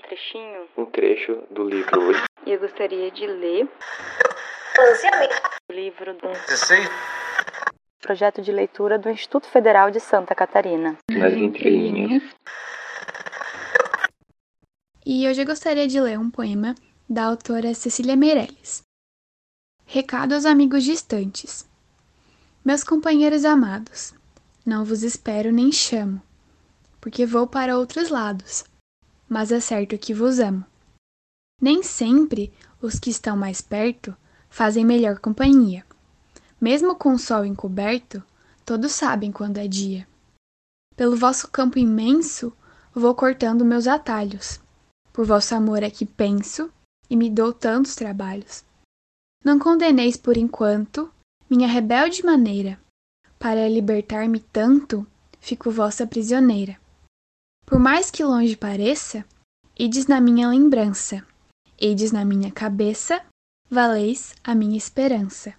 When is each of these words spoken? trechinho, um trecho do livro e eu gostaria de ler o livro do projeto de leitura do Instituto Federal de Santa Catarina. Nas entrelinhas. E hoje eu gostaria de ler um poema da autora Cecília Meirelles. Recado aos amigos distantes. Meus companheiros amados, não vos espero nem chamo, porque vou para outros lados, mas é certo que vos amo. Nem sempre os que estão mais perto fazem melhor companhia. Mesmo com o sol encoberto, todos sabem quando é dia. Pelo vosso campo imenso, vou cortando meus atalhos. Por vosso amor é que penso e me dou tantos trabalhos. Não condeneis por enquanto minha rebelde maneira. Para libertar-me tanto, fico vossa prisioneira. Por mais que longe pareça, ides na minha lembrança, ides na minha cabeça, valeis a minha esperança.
trechinho, 0.00 0.68
um 0.76 0.86
trecho 0.86 1.42
do 1.50 1.64
livro 1.64 2.12
e 2.44 2.52
eu 2.52 2.58
gostaria 2.58 3.10
de 3.10 3.26
ler 3.26 3.68
o 5.68 5.72
livro 5.72 6.14
do 6.14 6.28
projeto 8.00 8.42
de 8.42 8.50
leitura 8.50 8.98
do 8.98 9.08
Instituto 9.08 9.46
Federal 9.46 9.90
de 9.90 10.00
Santa 10.00 10.34
Catarina. 10.34 10.96
Nas 11.10 11.32
entrelinhas. 11.32 12.22
E 15.06 15.28
hoje 15.28 15.42
eu 15.42 15.46
gostaria 15.46 15.86
de 15.86 16.00
ler 16.00 16.18
um 16.18 16.30
poema 16.30 16.74
da 17.08 17.24
autora 17.24 17.74
Cecília 17.74 18.16
Meirelles. 18.16 18.82
Recado 19.86 20.34
aos 20.34 20.44
amigos 20.44 20.82
distantes. 20.82 21.68
Meus 22.64 22.82
companheiros 22.82 23.44
amados, 23.44 24.14
não 24.64 24.84
vos 24.84 25.02
espero 25.02 25.52
nem 25.52 25.70
chamo, 25.70 26.20
porque 27.00 27.26
vou 27.26 27.46
para 27.46 27.76
outros 27.76 28.08
lados, 28.08 28.64
mas 29.32 29.50
é 29.50 29.60
certo 29.60 29.96
que 29.96 30.12
vos 30.12 30.38
amo. 30.38 30.62
Nem 31.58 31.82
sempre 31.82 32.52
os 32.82 33.00
que 33.00 33.08
estão 33.08 33.34
mais 33.34 33.62
perto 33.62 34.14
fazem 34.50 34.84
melhor 34.84 35.18
companhia. 35.20 35.86
Mesmo 36.60 36.94
com 36.94 37.14
o 37.14 37.18
sol 37.18 37.42
encoberto, 37.42 38.22
todos 38.62 38.92
sabem 38.92 39.32
quando 39.32 39.56
é 39.56 39.66
dia. 39.66 40.06
Pelo 40.94 41.16
vosso 41.16 41.50
campo 41.50 41.78
imenso, 41.78 42.52
vou 42.94 43.14
cortando 43.14 43.64
meus 43.64 43.86
atalhos. 43.86 44.60
Por 45.14 45.24
vosso 45.24 45.54
amor 45.54 45.82
é 45.82 45.88
que 45.88 46.04
penso 46.04 46.70
e 47.08 47.16
me 47.16 47.30
dou 47.30 47.54
tantos 47.54 47.94
trabalhos. 47.94 48.62
Não 49.42 49.58
condeneis 49.58 50.14
por 50.14 50.36
enquanto 50.36 51.10
minha 51.48 51.66
rebelde 51.66 52.22
maneira. 52.22 52.78
Para 53.38 53.66
libertar-me 53.66 54.40
tanto, 54.40 55.06
fico 55.40 55.70
vossa 55.70 56.06
prisioneira. 56.06 56.81
Por 57.72 57.78
mais 57.78 58.10
que 58.10 58.22
longe 58.22 58.54
pareça, 58.54 59.24
ides 59.78 60.06
na 60.06 60.20
minha 60.20 60.46
lembrança, 60.46 61.26
ides 61.80 62.12
na 62.12 62.22
minha 62.22 62.52
cabeça, 62.52 63.24
valeis 63.70 64.34
a 64.44 64.54
minha 64.54 64.76
esperança. 64.76 65.54